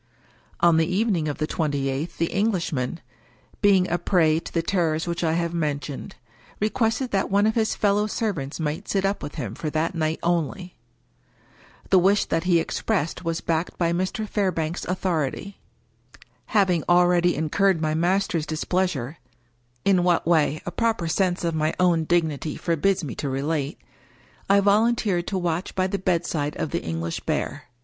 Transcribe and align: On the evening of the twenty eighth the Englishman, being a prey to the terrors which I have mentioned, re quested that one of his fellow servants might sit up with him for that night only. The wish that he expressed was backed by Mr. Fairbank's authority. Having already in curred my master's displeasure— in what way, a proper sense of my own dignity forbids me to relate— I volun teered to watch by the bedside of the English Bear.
On 0.61 0.77
the 0.77 0.87
evening 0.87 1.27
of 1.27 1.37
the 1.37 1.45
twenty 1.45 1.87
eighth 1.87 2.17
the 2.17 2.31
Englishman, 2.35 3.01
being 3.61 3.87
a 3.87 3.99
prey 3.99 4.39
to 4.39 4.51
the 4.51 4.63
terrors 4.63 5.05
which 5.05 5.23
I 5.23 5.33
have 5.33 5.53
mentioned, 5.53 6.15
re 6.59 6.71
quested 6.71 7.11
that 7.11 7.29
one 7.29 7.45
of 7.45 7.53
his 7.53 7.75
fellow 7.75 8.07
servants 8.07 8.59
might 8.59 8.87
sit 8.89 9.05
up 9.05 9.21
with 9.21 9.35
him 9.35 9.53
for 9.53 9.69
that 9.69 9.93
night 9.93 10.17
only. 10.23 10.75
The 11.91 11.99
wish 11.99 12.25
that 12.25 12.45
he 12.45 12.59
expressed 12.59 13.23
was 13.23 13.41
backed 13.41 13.77
by 13.77 13.93
Mr. 13.93 14.27
Fairbank's 14.27 14.85
authority. 14.85 15.59
Having 16.47 16.83
already 16.89 17.35
in 17.35 17.51
curred 17.51 17.79
my 17.79 17.93
master's 17.93 18.47
displeasure— 18.47 19.19
in 19.85 20.03
what 20.03 20.25
way, 20.25 20.63
a 20.65 20.71
proper 20.71 21.07
sense 21.07 21.43
of 21.43 21.53
my 21.53 21.75
own 21.79 22.05
dignity 22.05 22.57
forbids 22.57 23.03
me 23.03 23.13
to 23.13 23.29
relate— 23.29 23.79
I 24.49 24.61
volun 24.61 24.97
teered 24.97 25.27
to 25.27 25.37
watch 25.37 25.75
by 25.75 25.85
the 25.85 25.99
bedside 25.99 26.57
of 26.57 26.71
the 26.71 26.81
English 26.83 27.19
Bear. 27.19 27.65